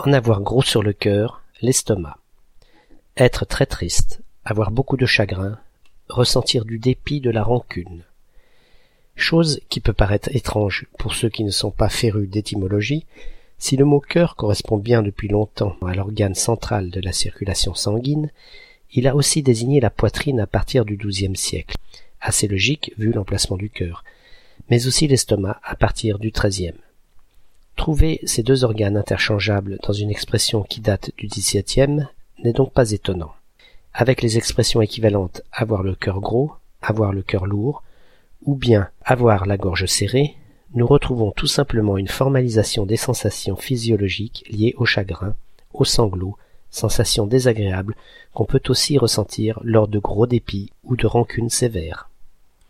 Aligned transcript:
En 0.00 0.12
avoir 0.12 0.42
gros 0.42 0.62
sur 0.62 0.84
le 0.84 0.92
cœur, 0.92 1.42
l'estomac. 1.60 2.18
Être 3.16 3.44
très 3.44 3.66
triste, 3.66 4.20
avoir 4.44 4.70
beaucoup 4.70 4.96
de 4.96 5.06
chagrin, 5.06 5.58
ressentir 6.08 6.64
du 6.64 6.78
dépit, 6.78 7.20
de 7.20 7.30
la 7.30 7.42
rancune. 7.42 8.04
Chose 9.16 9.60
qui 9.68 9.80
peut 9.80 9.92
paraître 9.92 10.28
étrange 10.32 10.86
pour 11.00 11.14
ceux 11.14 11.28
qui 11.28 11.42
ne 11.42 11.50
sont 11.50 11.72
pas 11.72 11.88
férus 11.88 12.30
d'étymologie, 12.30 13.06
si 13.58 13.76
le 13.76 13.84
mot 13.84 13.98
cœur 13.98 14.36
correspond 14.36 14.76
bien 14.76 15.02
depuis 15.02 15.26
longtemps 15.26 15.74
à 15.84 15.92
l'organe 15.94 16.36
central 16.36 16.90
de 16.90 17.00
la 17.00 17.12
circulation 17.12 17.74
sanguine, 17.74 18.30
il 18.92 19.08
a 19.08 19.16
aussi 19.16 19.42
désigné 19.42 19.80
la 19.80 19.90
poitrine 19.90 20.38
à 20.38 20.46
partir 20.46 20.84
du 20.84 20.96
XIIe 20.96 21.36
siècle, 21.36 21.76
assez 22.20 22.46
logique 22.46 22.92
vu 22.98 23.10
l'emplacement 23.10 23.56
du 23.56 23.68
cœur, 23.68 24.04
mais 24.70 24.86
aussi 24.86 25.08
l'estomac 25.08 25.60
à 25.64 25.74
partir 25.74 26.20
du 26.20 26.30
XIIIe. 26.30 26.74
Trouver 27.78 28.18
ces 28.24 28.42
deux 28.42 28.64
organes 28.64 28.96
interchangeables 28.96 29.78
dans 29.84 29.92
une 29.92 30.10
expression 30.10 30.64
qui 30.64 30.80
date 30.80 31.12
du 31.16 31.28
XVIIe 31.28 32.08
n'est 32.42 32.52
donc 32.52 32.72
pas 32.72 32.90
étonnant. 32.90 33.32
Avec 33.94 34.20
les 34.20 34.36
expressions 34.36 34.82
équivalentes 34.82 35.42
avoir 35.52 35.84
le 35.84 35.94
cœur 35.94 36.20
gros, 36.20 36.52
avoir 36.82 37.12
le 37.12 37.22
cœur 37.22 37.46
lourd, 37.46 37.84
ou 38.44 38.56
bien 38.56 38.88
avoir 39.04 39.46
la 39.46 39.56
gorge 39.56 39.86
serrée, 39.86 40.34
nous 40.74 40.88
retrouvons 40.88 41.30
tout 41.30 41.46
simplement 41.46 41.96
une 41.96 42.08
formalisation 42.08 42.84
des 42.84 42.96
sensations 42.96 43.56
physiologiques 43.56 44.44
liées 44.50 44.74
au 44.76 44.84
chagrin, 44.84 45.36
au 45.72 45.84
sanglot, 45.84 46.36
sensations 46.70 47.28
désagréables 47.28 47.94
qu'on 48.34 48.44
peut 48.44 48.62
aussi 48.68 48.98
ressentir 48.98 49.60
lors 49.62 49.86
de 49.86 50.00
gros 50.00 50.26
dépits 50.26 50.72
ou 50.82 50.96
de 50.96 51.06
rancunes 51.06 51.48
sévères. 51.48 52.10